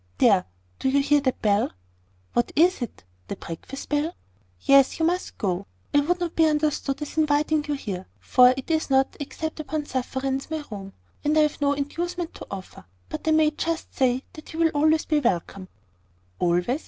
There! 0.17 0.45
do 0.79 0.89
you 0.89 0.99
hear 0.99 1.21
that 1.21 1.43
bell?" 1.43 1.69
"What 2.33 2.51
is 2.55 2.81
it? 2.81 3.03
The 3.27 3.35
breakfast 3.35 3.89
bell?" 3.89 4.15
"Yes. 4.61 4.97
You 4.99 5.05
must 5.05 5.37
go. 5.37 5.67
I 5.93 5.99
would 5.99 6.19
not 6.19 6.35
be 6.35 6.47
understood 6.47 7.03
as 7.03 7.19
inviting 7.19 7.63
you 7.65 7.75
here; 7.75 8.07
for 8.19 8.51
it 8.57 8.71
is 8.71 8.89
not, 8.89 9.15
except 9.19 9.59
upon 9.59 9.85
sufferance, 9.85 10.49
my 10.49 10.63
room; 10.71 10.93
and 11.23 11.37
I 11.37 11.41
have 11.41 11.61
no 11.61 11.73
inducement 11.73 12.33
to 12.33 12.47
offer. 12.49 12.85
But 13.09 13.27
I 13.27 13.31
may 13.31 13.51
just 13.51 13.93
say, 13.93 14.23
that 14.33 14.51
you 14.53 14.57
will 14.61 14.71
always 14.73 15.05
be 15.05 15.19
welcome." 15.19 15.67
"Always?" 16.39 16.79